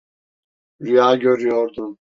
[0.81, 1.97] Rüya görüyordun.